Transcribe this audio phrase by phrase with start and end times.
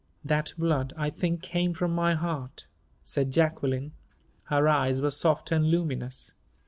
[0.25, 2.65] "That blood, I think, came from my heart,"
[3.03, 3.91] said Jacqueline;
[4.45, 6.33] her eyes were soft and luminous.